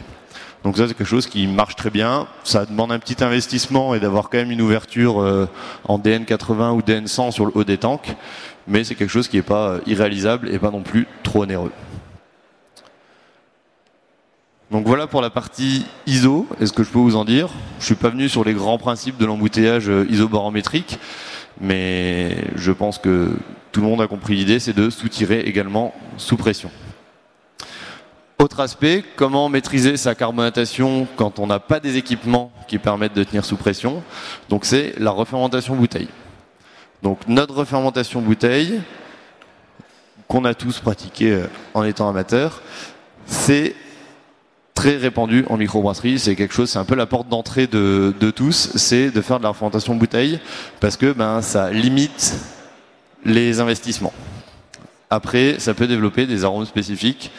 [0.68, 2.28] Donc ça, c'est quelque chose qui marche très bien.
[2.44, 5.48] Ça demande un petit investissement et d'avoir quand même une ouverture
[5.86, 8.14] en DN80 ou DN100 sur le haut des tanks.
[8.68, 11.72] Mais c'est quelque chose qui n'est pas irréalisable et pas non plus trop onéreux.
[14.70, 16.46] Donc voilà pour la partie ISO.
[16.60, 17.48] Est-ce que je peux vous en dire?
[17.80, 21.00] Je suis pas venu sur les grands principes de l'embouteillage euh, isobarométrique,
[21.62, 23.32] mais je pense que
[23.72, 26.70] tout le monde a compris l'idée, c'est de soutirer également sous pression.
[28.40, 33.24] Autre aspect, comment maîtriser sa carbonatation quand on n'a pas des équipements qui permettent de
[33.24, 34.04] tenir sous pression?
[34.48, 36.10] Donc c'est la refermentation bouteille.
[37.02, 38.80] Donc notre refermentation bouteille,
[40.28, 42.62] qu'on a tous pratiqué euh, en étant amateur,
[43.26, 43.76] c'est
[44.76, 46.20] très répandu en microbrasserie.
[46.20, 49.46] C'est quelque chose, c'est un peu la porte d'entrée de, tous, c'est de faire de
[49.46, 50.40] la fermentation bouteille
[50.80, 52.36] parce que ben, ça limite
[53.26, 54.14] les investissements.
[55.10, 57.32] Après, ça peut développer des arômes spécifiques.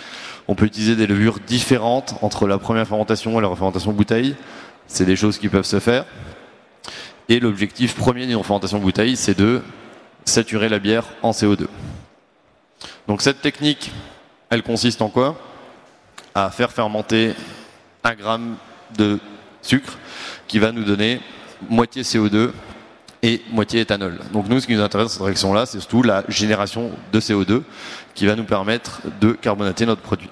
[0.51, 4.35] On peut utiliser des levures différentes entre la première fermentation et la refermentation bouteille.
[4.87, 6.07] C'est des choses qui peuvent se faire.
[7.29, 9.61] Et l'objectif premier d'une fermentation bouteille, c'est de
[10.25, 11.67] saturer la bière en CO2.
[13.07, 13.93] Donc cette technique,
[14.49, 15.39] elle consiste en quoi?
[16.35, 17.35] À faire fermenter
[18.03, 18.57] un gramme
[18.97, 19.19] de
[19.61, 19.99] sucre
[20.47, 21.21] qui va nous donner
[21.69, 22.53] moitié CO2
[23.23, 24.19] et moitié éthanol.
[24.33, 27.63] Donc nous, ce qui nous intéresse dans cette réaction-là, c'est surtout la génération de CO2
[28.15, 30.31] qui va nous permettre de carbonater notre produit.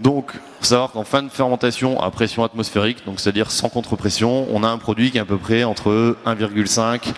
[0.00, 4.64] Donc, faut savoir qu'en fin de fermentation à pression atmosphérique, donc c'est-à-dire sans contre-pression, on
[4.64, 7.12] a un produit qui est à peu près entre 1,5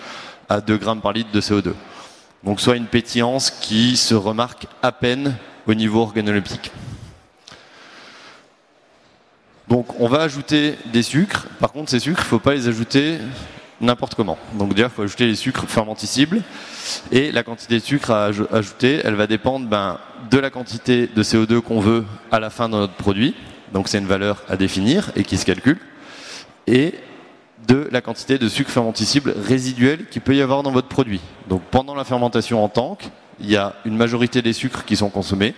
[0.49, 1.71] à 2 grammes par litre de CO2.
[2.43, 6.71] Donc soit une pétillance qui se remarque à peine au niveau organoleptique.
[9.69, 11.47] Donc on va ajouter des sucres.
[11.61, 13.17] Par contre, ces sucres, il ne faut pas les ajouter
[13.81, 14.37] n'importe comment.
[14.53, 16.41] Donc déjà, il faut ajouter les sucres fermenticibles.
[17.11, 21.23] Et la quantité de sucre à ajouter, elle va dépendre ben, de la quantité de
[21.23, 23.35] CO2 qu'on veut à la fin de notre produit.
[23.73, 25.79] Donc c'est une valeur à définir et qui se calcule.
[26.67, 26.93] Et
[27.67, 31.21] de la quantité de sucre fermenticible résiduel qu'il peut y avoir dans votre produit.
[31.47, 33.09] Donc pendant la fermentation en tank,
[33.39, 35.55] il y a une majorité des sucres qui sont consommés,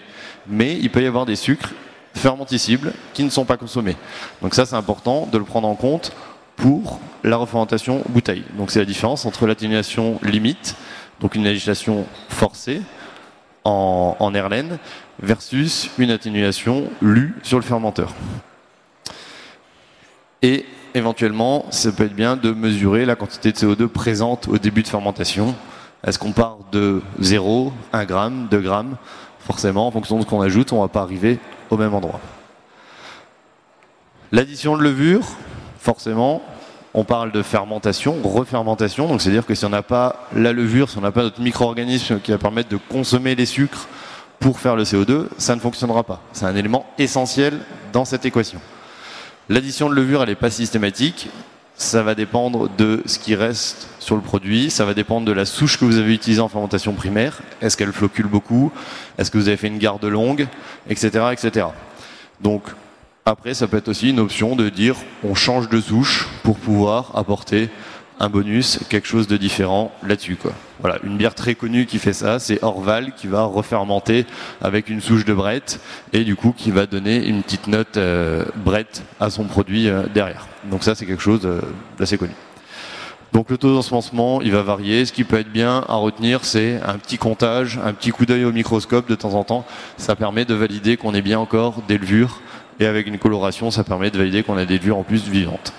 [0.48, 1.72] mais il peut y avoir des sucres
[2.14, 3.98] fermenticibles qui ne sont pas consommés.
[4.42, 6.14] Donc ça, c'est important de le prendre en compte
[6.56, 8.44] pour la refermentation bouteille.
[8.58, 10.76] Donc c'est la différence entre l'atténuation limite,
[11.20, 12.82] donc une agitation forcée
[13.64, 14.78] en, en Erlen,
[15.20, 18.14] versus une atténuation lue sur le fermenteur.
[20.42, 24.84] Et éventuellement, ça peut être bien de mesurer la quantité de CO2 présente au début
[24.84, 25.56] de fermentation
[26.06, 28.96] est-ce qu'on part de 0, 1 gramme, 2 grammes?
[29.40, 31.40] Forcément, en fonction de ce qu'on ajoute, on ne va pas arriver
[31.72, 32.20] au même endroit.
[34.32, 35.24] L'addition de levure,
[35.86, 36.42] forcément,
[36.96, 40.98] on parle de fermentation, refermentation, donc c'est-à-dire que si on n'a pas la levure, si
[40.98, 43.88] on n'a pas notre micro-organisme qui va permettre de consommer les sucres
[44.40, 46.22] pour faire le CO2, ça ne fonctionnera pas.
[46.34, 47.60] C'est un élément essentiel
[47.94, 48.60] dans cette équation.
[49.48, 51.30] L'addition de levure, elle n'est pas systématique
[51.78, 55.46] ça va dépendre de ce qui reste sur le produit, ça va dépendre de la
[55.46, 57.40] souche que vous avez utilisée en fermentation primaire.
[57.62, 58.72] Est-ce qu'elle flocule beaucoup?
[59.18, 60.48] Est-ce que vous avez fait une garde longue?
[60.90, 61.10] Etc.
[61.34, 61.68] etc.
[62.40, 62.64] Donc
[63.28, 67.12] après, ça peut être aussi une option de dire on change de souche pour pouvoir
[67.16, 67.70] apporter
[68.20, 70.36] un bonus, quelque chose de différent là-dessus.
[70.36, 70.52] Quoi.
[70.80, 74.28] Voilà, une bière très connue qui fait ça, c'est Orval qui va refermenter
[74.62, 75.82] avec une souche de Brett
[76.14, 80.04] et du coup qui va donner une petite note euh, Brett à son produit euh,
[80.14, 80.48] derrière.
[80.70, 81.62] Donc ça c'est quelque chose euh,
[81.98, 82.34] d'assez connu.
[83.34, 85.04] Donc le taux d'ensemencement, il va varier.
[85.04, 88.46] Ce qui peut être bien à retenir, c'est un petit comptage, un petit coup d'œil
[88.46, 89.66] au microscope de temps en temps.
[89.98, 92.40] Ça permet de valider qu'on est bien encore des levures.
[92.80, 95.74] Et avec une coloration, ça permet de valider qu'on a des levures en plus vivantes.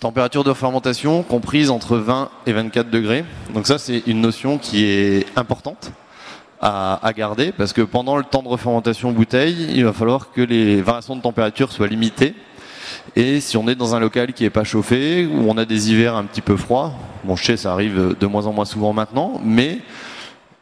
[0.00, 3.24] Température de fermentation comprise entre 20 et 24 degrés.
[3.52, 5.92] Donc ça, c'est une notion qui est importante
[6.60, 10.40] à, à, garder parce que pendant le temps de refermentation bouteille, il va falloir que
[10.40, 12.34] les variations de température soient limitées
[13.16, 15.90] et si on est dans un local qui n'est pas chauffé, où on a des
[15.90, 16.92] hivers un petit peu froids,
[17.24, 19.78] bon je sais ça arrive de moins en moins souvent maintenant, mais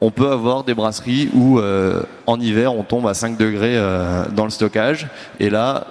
[0.02, 4.24] on peut avoir des brasseries où euh, en hiver on tombe à 5 degrés euh,
[4.34, 5.06] dans le stockage,
[5.38, 5.86] et là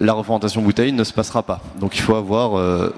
[0.00, 1.62] la refermentation bouteille ne se passera pas.
[1.80, 2.94] Donc il faut avoir euh,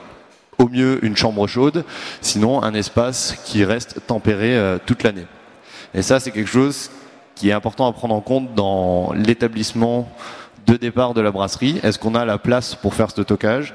[0.58, 1.84] au mieux une chambre chaude,
[2.20, 5.26] sinon un espace qui reste tempéré toute l'année.
[5.94, 6.90] Et ça c'est quelque chose
[7.36, 10.10] qui est important à prendre en compte dans l'établissement
[10.66, 13.72] de départ de la brasserie Est-ce qu'on a la place pour faire ce stockage?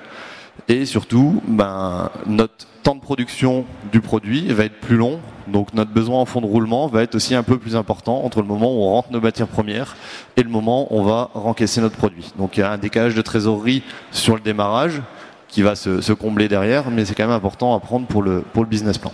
[0.67, 5.91] Et surtout, ben, notre temps de production du produit va être plus long, donc notre
[5.91, 8.73] besoin en fond de roulement va être aussi un peu plus important entre le moment
[8.73, 9.95] où on rentre nos matières premières
[10.37, 12.31] et le moment où on va rencaisser notre produit.
[12.37, 15.01] Donc il y a un décalage de trésorerie sur le démarrage
[15.47, 18.65] qui va se, combler derrière, mais c'est quand même important à prendre pour le, pour
[18.65, 19.11] business plan.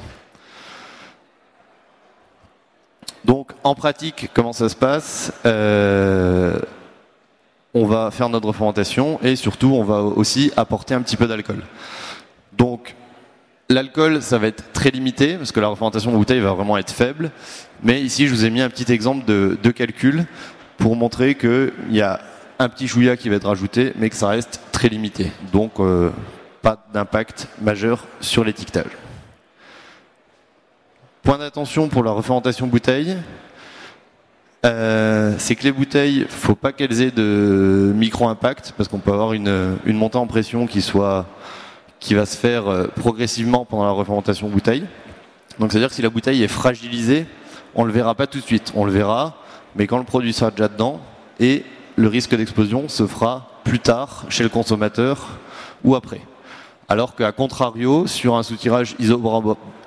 [3.25, 5.34] Donc en pratique, comment ça se passe?
[5.45, 6.60] Euh,
[7.73, 11.63] on va faire notre fermentation et surtout on va aussi apporter un petit peu d'alcool.
[13.69, 16.91] L'alcool ça va être très limité parce que la fermentation de bouteille va vraiment être
[16.91, 17.32] faible.
[17.84, 20.25] Mais ici je vous ai mis un petit exemple de, calcul
[20.77, 22.19] pour montrer qu'il y a
[22.60, 25.32] un petit chouïa qui va être rajouté mais que ça reste très limité.
[25.51, 26.12] Donc euh,
[26.62, 28.91] pas d'impact majeur sur l'étiquetage.
[31.23, 33.17] Point d'attention pour la refermentation bouteille.
[34.65, 39.34] Euh, c'est que les bouteilles, faut pas qu'elles aient de micro-impact parce qu'on peut avoir
[39.34, 41.25] une, montée en pression qui soit
[41.99, 44.86] qui va se faire euh, progressivement pendant la refermentation bouteille.
[45.60, 47.25] Donc c'est-à-dire que si la bouteille est fragilisée,
[47.75, 48.71] on le verra pas tout de suite.
[48.75, 49.38] On le verra,
[49.75, 50.99] mais quand le produit sera déjà dedans,
[51.39, 51.63] et
[51.95, 55.39] le risque d'explosion se fera plus tard chez le consommateur
[55.83, 56.21] ou après.
[56.89, 58.95] Alors qu'à contrario, sur un soutirage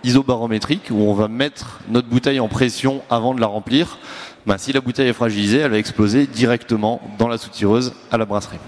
[0.03, 3.99] isobarométrique, où on va mettre notre bouteille en pression avant de la remplir,
[4.47, 8.27] ben, si la bouteille est fragilisée, elle va exploser directement dans la soutireuse à la
[8.27, 8.59] brasserie.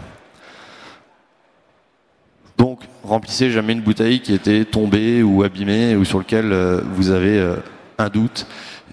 [2.57, 2.81] Donc,
[3.13, 7.39] remplissez jamais une bouteille qui était tombée ou abîmée ou sur laquelle euh, vous avez
[7.39, 7.57] euh,
[7.99, 8.47] un doute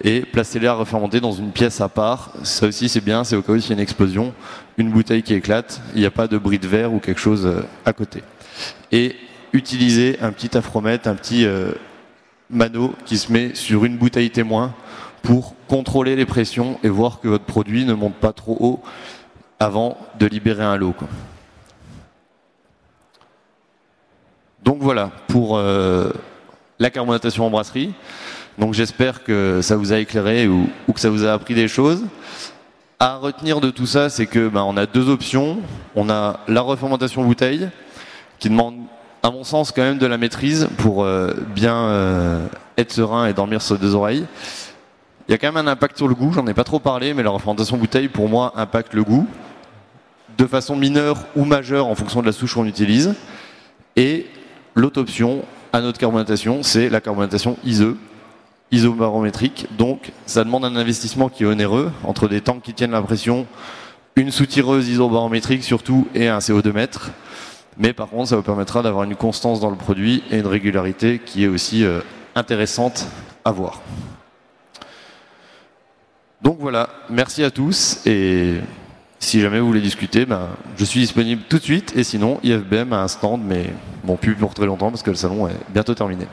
[0.04, 2.32] et placez-les à refermenter dans une pièce à part.
[2.42, 4.34] Ça aussi c'est bien, c'est au cas où il y a une explosion,
[4.76, 7.46] une bouteille qui éclate, il n'y a pas de bris de verre ou quelque chose
[7.46, 8.22] euh, à côté.
[8.92, 9.16] Et
[9.54, 11.46] utilisez un petit afromètre, un petit
[12.50, 14.74] mano qui se met sur une bouteille témoin
[15.22, 18.82] pour contrôler les pressions et voir que votre produit ne monte pas trop haut
[19.58, 20.94] avant de libérer un lot.
[24.70, 26.12] Donc voilà pour euh,
[26.78, 27.92] la carbonatation en brasserie.
[28.56, 32.04] Donc j'espère que ça vous a éclairé ou, que ça vous a appris des choses.
[33.00, 35.58] À retenir de tout ça, c'est que ben, on a deux options.
[35.96, 37.68] On a la refermentation bouteille
[38.38, 38.76] qui demande,
[39.24, 42.46] à mon sens, quand même de la maîtrise pour euh, bien euh,
[42.78, 44.24] être serein et dormir sur deux oreilles.
[45.26, 47.12] Il y a quand même un impact sur le goût, j'en ai pas trop parlé,
[47.12, 49.26] mais la refermentation bouteille, pour moi, impacte le goût
[50.38, 53.16] de façon mineure ou majeure en fonction de la souche qu'on utilise.
[53.96, 54.26] Et
[54.74, 57.94] l'autre option à notre carbonatation, c'est la carbonatation ISE,
[58.72, 59.66] isobarométrique.
[59.76, 63.46] Donc, ça demande un investissement qui est onéreux, entre des tanks qui tiennent la pression,
[64.16, 67.10] une soutireuse isobarométrique surtout, et un CO2 mètre.
[67.78, 71.20] Mais par contre, ça vous permettra d'avoir une constance dans le produit et une régularité
[71.24, 72.00] qui est aussi euh,
[72.34, 73.06] intéressante
[73.44, 73.80] à voir.
[76.42, 78.60] Donc voilà, merci à tous et
[79.20, 82.92] si jamais vous voulez discuter, ben, je suis disponible tout de suite et sinon IFBM
[82.94, 83.66] a un stand mais
[84.02, 86.26] bon plus pour très longtemps parce que le salon est bientôt terminé.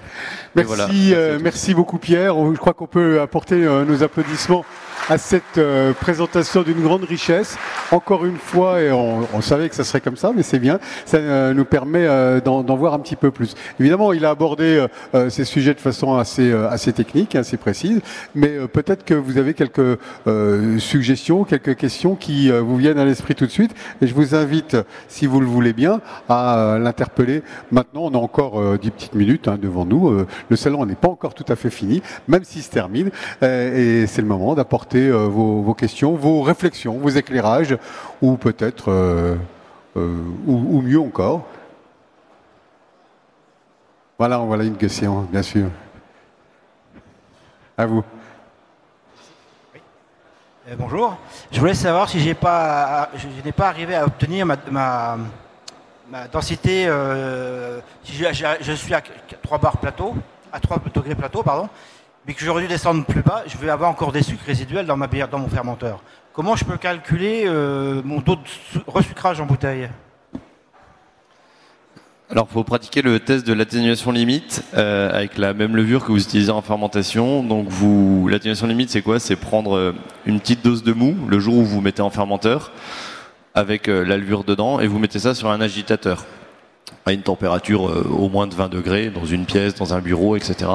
[0.56, 2.34] Merci, voilà, merci, euh, merci, beaucoup Pierre.
[2.54, 4.66] Je crois qu'on peut apporter euh, nos applaudissements
[5.10, 7.58] à cette euh, présentation d'une grande richesse.
[7.92, 10.80] Encore une fois, et on, on, savait que ça serait comme ça, mais c'est bien,
[11.06, 13.56] ça euh, nous permet euh, d'en voir un petit peu plus.
[13.80, 18.02] Évidemment, il a abordé euh, ces sujets de façon assez, assez technique, assez précise,
[18.36, 20.00] mais peut-être que vous avez quelques
[20.80, 24.78] suggestions, quelques questions qui vous viennent à l'esprit tout de suite, et je vous invite,
[25.08, 27.44] si vous le voulez bien, à l'interpeller.
[27.72, 30.26] Maintenant, on a encore dix petites minutes hein, devant nous.
[30.50, 33.10] le salon n'est pas encore tout à fait fini, même s'il se termine,
[33.42, 37.78] et c'est le moment d'apporter euh, vos, vos, questions, vos réflexions, vos éclairages,
[38.22, 39.36] ou peut-être, euh,
[39.96, 41.46] euh, ou, mieux encore.
[44.18, 45.68] Voilà, voilà une question, bien sûr.
[47.78, 48.04] À vous.
[50.78, 51.16] Bonjour.
[51.52, 55.18] Je voulais savoir si pas, je, n'ai pas arrivé à obtenir ma,
[56.32, 56.90] densité,
[58.04, 59.02] si je suis à
[59.44, 60.16] 3 bars plateau,
[60.52, 61.70] à 3 degrés plateau, pardon,
[62.28, 64.98] mais que j'aurais dû descendre plus bas, je vais avoir encore des sucres résiduels dans
[64.98, 66.04] ma bière, dans mon fermenteur.
[66.34, 69.90] Comment je peux calculer euh, mon taux de su- resucrage en bouteille?
[72.30, 76.12] Alors, il faut pratiquer le test de l'atténuation limite euh, avec la même levure que
[76.12, 77.42] vous utilisez en fermentation.
[77.42, 77.70] Donc,
[78.30, 79.20] l'atténuation limite, c'est quoi?
[79.20, 82.74] C'est prendre euh, une petite dose de mou le jour où vous mettez en fermenteur
[83.56, 86.26] avec la levure dedans et vous mettez ça sur un agitateur
[87.08, 90.70] à une température au moins de 20 degrés dans une pièce, dans un bureau, etc.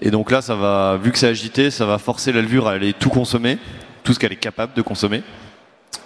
[0.00, 2.72] Et donc là, ça va, vu que c'est agité, ça va forcer la levure à
[2.72, 3.58] aller tout consommer,
[4.02, 5.22] tout ce qu'elle est capable de consommer.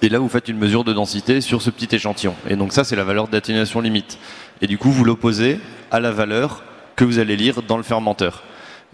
[0.02, 2.34] Et là, vous faites une mesure de densité sur ce petit échantillon.
[2.48, 4.18] Et donc ça, c'est la valeur d'atténuation limite.
[4.60, 6.62] Et du coup, vous l'opposez à la valeur
[6.96, 8.42] que vous allez lire dans le fermenteur.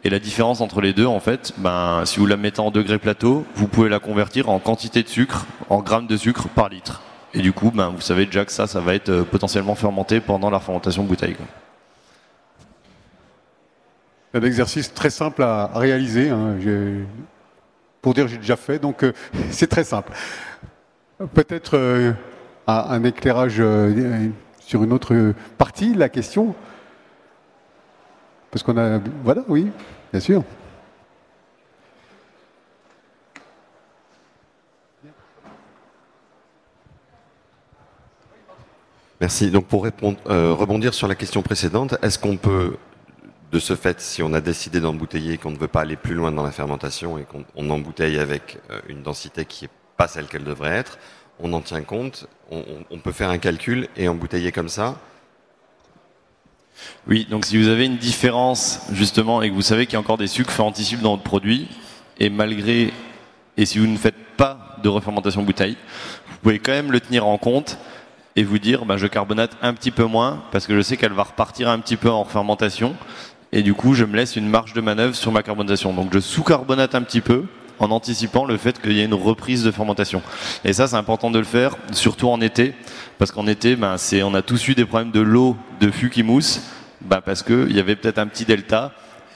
[0.04, 2.98] Et la différence entre les deux, en fait, ben, si vous la mettez en degré
[2.98, 7.02] plateau, vous pouvez la convertir en quantité de sucre, en grammes de sucre par litre.
[7.34, 10.20] Et du coup, ben, vous savez déjà que ça, ça va être euh, potentiellement fermenté
[10.20, 11.36] pendant la fermentation bouteille.
[14.33, 16.31] Un exercice très simple à réaliser.
[16.31, 16.57] hein.
[18.03, 19.12] Pour dire j'ai déjà fait, donc euh,
[19.51, 20.12] c'est très simple.
[21.35, 22.12] Peut-être euh,
[22.66, 26.55] un, éclairage euh, sur une autre partie de la question.
[28.51, 29.01] Parce qu'on a.
[29.23, 29.71] Voilà, oui,
[30.12, 30.43] bien sûr.
[39.21, 39.51] Merci.
[39.51, 42.77] Donc pour rebondir sur la question précédente, est-ce qu'on peut,
[43.50, 46.30] de ce fait, si on a décidé d'embouteiller, qu'on ne veut pas aller plus loin
[46.30, 50.26] dans la fermentation et qu'on on embouteille avec euh, une densité qui n'est pas celle
[50.26, 50.98] qu'elle devrait être,
[51.42, 54.98] on en tient compte, on, peut faire un calcul et embouteiller comme ça.
[57.06, 60.00] Oui, donc si vous avez une différence justement et que vous savez qu'il y a
[60.00, 61.68] encore des sucres fermenticibles dans votre produit,
[62.18, 62.92] et malgré,
[63.56, 65.76] et si vous ne faites pas de refermentation bouteille,
[66.28, 67.78] vous pouvez quand même le tenir en compte
[68.36, 71.12] et vous dire bah, je carbonate un petit peu moins parce que je sais qu'elle
[71.12, 72.96] va repartir un petit peu en fermentation
[73.52, 75.92] et du coup je me laisse une marge de manœuvre sur ma carbonatation.
[75.92, 77.44] Donc je sous-carbonate un petit peu
[77.78, 80.22] en anticipant le fait qu'il y ait une reprise de fermentation.
[80.64, 82.74] Et ça c'est important de le faire, surtout en été,
[83.18, 86.10] parce qu'en été ben, c'est, on a tous eu des problèmes de l'eau, de fût
[86.10, 86.60] qui mousse,
[87.00, 88.92] ben, parce qu'il y avait peut-être un petit delta.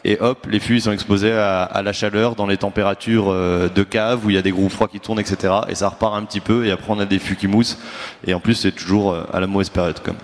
[0.06, 3.70] Et hop, les fûts ils sont exposés à, à la chaleur dans les températures euh,
[3.70, 5.54] de cave où il y a des groupes froids qui tournent, etc.
[5.68, 7.78] Et ça repart un petit peu et après on a des fûts qui moussent.
[8.26, 9.98] Et en plus c'est toujours euh, à la mauvaise période.
[10.00, 10.16] Comme.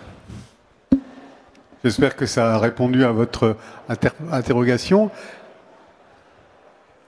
[1.84, 3.56] J'espère que ça a répondu à votre
[3.88, 5.10] inter- interrogation.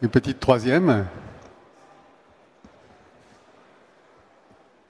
[0.01, 1.07] Une petite troisième.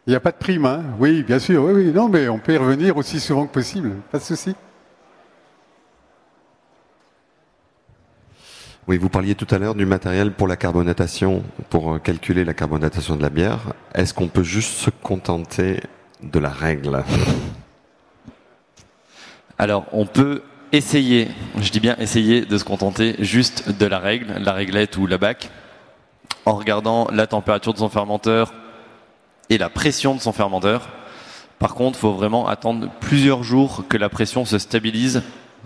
[0.06, 1.92] Il n'y a pas de prime, hein Oui, bien sûr, oui, oui.
[1.92, 3.92] Non, mais on peut y revenir aussi souvent que possible.
[4.10, 4.54] Pas de souci.
[8.88, 12.52] Oui, vous parliez tout à l'heure du matériel pour la carbonatation, pour euh, calculer la
[12.52, 13.74] carbonatation de la bière.
[13.94, 15.80] Est-ce qu'on peut juste se contenter
[16.20, 17.04] de la règle?
[19.62, 21.28] Alors, on peut essayer,
[21.60, 25.18] je dis bien essayer de se contenter juste de la règle, la réglette ou la
[25.18, 25.50] bac,
[26.46, 28.52] en regardant la température de son fermenteur
[29.50, 30.88] et la pression de son fermenteur.
[31.60, 35.22] Par contre, il faut vraiment attendre plusieurs jours que la pression se stabilise,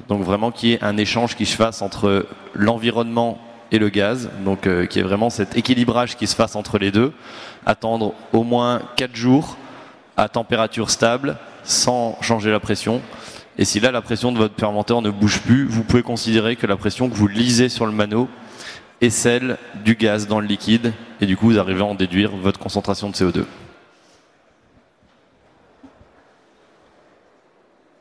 [0.09, 3.39] donc vraiment qu'il y ait un échange qui se fasse entre l'environnement
[3.73, 6.77] et le gaz, donc euh, qu'il y ait vraiment cet équilibrage qui se fasse entre
[6.77, 7.15] les deux.
[7.65, 9.57] Attendre au moins 4 jours
[10.19, 13.01] à température stable, sans changer la pression.
[13.59, 16.67] Et si là la pression de votre fermenteur ne bouge plus, vous pouvez considérer que
[16.67, 18.29] la pression que vous lisez sur le mano
[19.01, 22.37] est celle du gaz dans le liquide, et du coup vous arrivez à en déduire
[22.37, 23.45] votre concentration de CO2.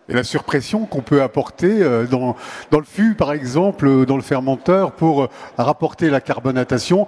[0.08, 2.36] Et la surpression qu'on peut apporter euh, dans,
[2.72, 7.08] le fût, par exemple, euh, dans le fermenteur, pour euh, rapporter la carbonatation.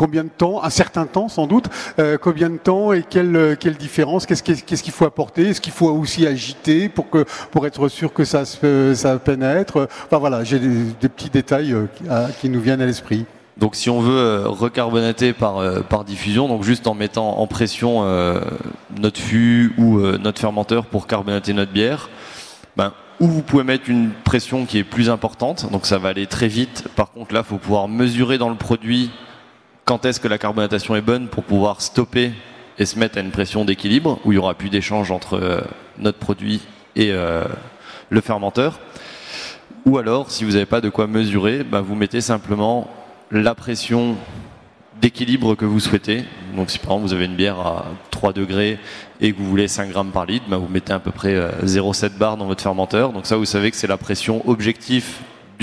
[0.00, 1.66] Combien de temps Un certain temps, sans doute.
[1.98, 5.48] Euh, combien de temps et quelle, euh, quelle différence Qu'est-ce qu'est- qu'est-ce qu'il faut apporter
[5.50, 9.88] Est-ce qu'il faut aussi agiter pour, que, pour être sûr que ça, se, ça pénètre?
[10.06, 13.26] Enfin voilà, j'ai des, petits détails euh, qui, nous viennent à l'esprit.
[13.58, 18.02] Donc si on veut recarbonater par, par diffusion, donc juste en mettant en pression
[18.98, 22.08] notre fût ou notre fermenteur pour carbonater notre bière,
[22.74, 26.26] ben, ou vous pouvez mettre une pression qui est plus importante, donc ça va aller
[26.26, 26.84] très vite.
[26.96, 29.10] Par contre là, il faut pouvoir mesurer dans le produit
[29.90, 32.30] quand est-ce que la carbonatation est bonne pour pouvoir stopper
[32.78, 35.62] et se mettre à une pression d'équilibre où il y aura plus d'échange entre euh,
[35.98, 36.60] notre produit
[36.94, 37.42] et euh,
[38.08, 38.78] le fermenteur?
[39.86, 42.88] Ou alors, si vous n'avez pas de quoi mesurer, ben, vous mettez simplement
[43.32, 44.14] la pression
[45.02, 46.22] d'équilibre que vous souhaitez.
[46.54, 48.78] Donc si par exemple vous avez une bière à 3 degrés
[49.20, 51.50] et que vous voulez 5 grammes par litre, ben, vous mettez à peu près euh,
[51.64, 53.12] 0,7 bar dans votre fermenteur.
[53.12, 54.40] Donc ça vous savez que c'est la pression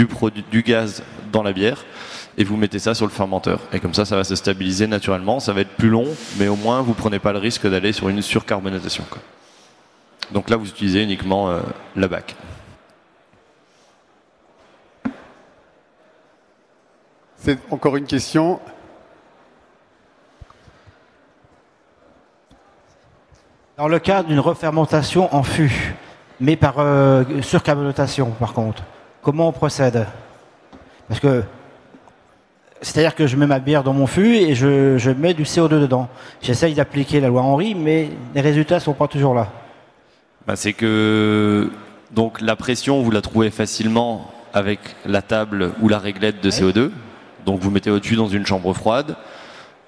[0.06, 1.02] produit, du gaz
[1.32, 1.86] dans la bière.
[2.38, 3.60] Et vous mettez ça sur le fermenteur.
[3.74, 5.40] Et comme ça, ça va se stabiliser naturellement.
[5.40, 6.06] Ça va être plus long,
[6.38, 9.04] mais au moins vous prenez pas le risque d'aller sur une surcarbonatation.
[9.10, 9.20] quoi.
[10.32, 11.50] Donc là, vous utilisez uniquement
[11.96, 12.36] la BAC.
[17.38, 18.60] C'est encore une question.
[23.78, 25.96] Dans le cas d'une refermentation en fût,
[26.40, 28.84] mais par euh, surcarbonatation par contre,
[29.22, 30.08] comment on procède?
[31.08, 31.44] Parce que
[32.82, 36.08] c'est-à-dire que je mets ma bière dans mon fût et je, mets du CO2 dedans.
[36.42, 39.52] J'essaye d'appliquer la loi Henry, mais les résultats ne sont pas toujours là.
[40.46, 41.70] Bah, c'est que
[42.12, 46.92] donc la pression, vous la trouvez facilement avec la table ou la réglette de CO2.
[47.46, 49.16] Donc vous mettez au-dessus dans une chambre froide.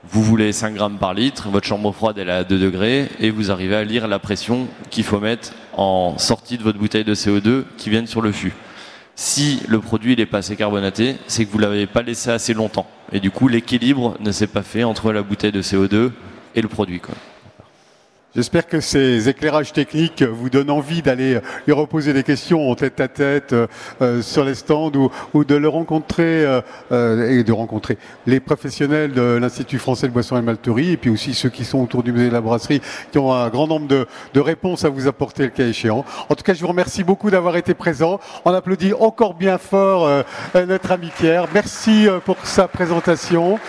[0.04, 3.32] Vous voulez 5 grammes par litre, votre chambre froide elle est à 2 degrés et
[3.32, 7.14] vous arrivez à lire la pression qu'il faut mettre en sortie de votre bouteille de
[7.14, 8.54] CO2 qui viennent sur le fût.
[9.22, 12.53] Si le produit n'est pas assez carbonaté, c'est que vous ne l'avez pas laissé assez
[12.53, 12.88] longtemps.
[13.11, 16.11] Et du coup, l'équilibre ne s'est pas fait entre la bouteille de CO2
[16.55, 17.01] et le produit.
[18.36, 23.00] J'espère que ces éclairages techniques vous donnent envie d'aller lui reposer des questions en tête
[23.00, 23.66] à tête euh,
[24.04, 24.92] euh, sur les stands
[25.34, 26.46] ou, de le rencontrer
[26.92, 31.10] euh, et de rencontrer les professionnels de l'Institut français de boissons et malterie et puis
[31.10, 33.88] aussi ceux qui sont autour du musée de la brasserie qui ont un grand nombre
[33.88, 34.06] de,
[34.36, 36.06] de réponses à vous apporter le cas échéant.
[36.30, 38.20] En tout cas, je vous remercie beaucoup d'avoir été présent.
[38.46, 40.08] On applaudit encore bien fort
[40.54, 41.48] notre ami Pierre.
[41.52, 43.60] Merci pour sa présentation.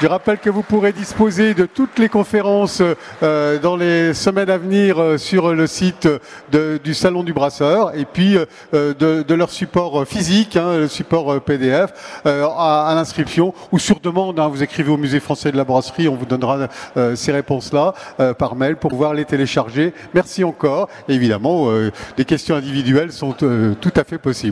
[0.00, 2.82] Je rappelle que vous pourrez disposer de toutes les conférences
[3.20, 6.08] dans les semaines à venir euh, sur le site
[6.52, 8.36] du Salon du Brasseur et puis
[8.74, 14.38] euh, de, leur support physique, hein, le support PDF, euh, à, l'inscription ou sur demande.
[14.38, 16.68] Hein, vous écrivez au Musée français de la brasserie, on vous donnera
[17.14, 17.94] ces réponses-là
[18.38, 19.92] par mail pour pouvoir les télécharger.
[20.14, 20.88] Merci encore.
[21.08, 21.68] évidemment,
[22.16, 24.46] des questions individuelles sont tout à fait possibles.